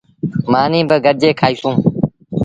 [0.51, 1.75] مآݩيٚ با گڏجي کآئيٚسون۔